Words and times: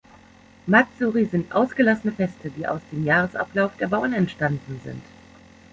Matsuri 0.65 1.25
sind 1.27 1.51
ausgelassene 1.53 2.11
Feste, 2.11 2.49
die 2.49 2.65
aus 2.65 2.81
dem 2.91 3.03
Jahresablauf 3.05 3.77
der 3.77 3.87
Bauern 3.89 4.13
entstanden 4.13 4.81
sind. 4.83 5.03